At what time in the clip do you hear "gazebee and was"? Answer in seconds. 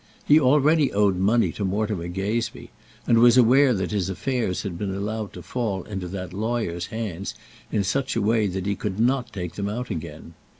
2.07-3.37